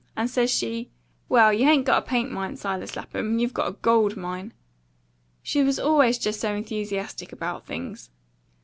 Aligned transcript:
And 0.15 0.27
says 0.31 0.49
she, 0.49 0.89
'Well, 1.29 1.53
you 1.53 1.65
hain't 1.65 1.85
got 1.85 2.01
a 2.01 2.01
paint 2.03 2.31
mine, 2.31 2.55
Silas 2.57 2.95
Lapham; 2.95 3.37
you've 3.37 3.53
got 3.53 3.67
a 3.67 3.73
GOLD 3.83 4.17
mine.' 4.17 4.51
She 5.43 5.59
always 5.61 5.77
was 5.79 6.17
just 6.17 6.39
so 6.39 6.55
enthusiastic 6.55 7.31
about 7.31 7.67
things. 7.67 8.09